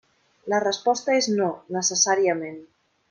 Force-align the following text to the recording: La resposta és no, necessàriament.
La 0.53 0.61
resposta 0.63 1.17
és 1.19 1.29
no, 1.35 1.49
necessàriament. 1.77 2.59